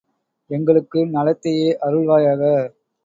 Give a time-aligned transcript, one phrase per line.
[0.49, 2.41] எங்களுக்கு நலத்தையே அருள்வாயாக!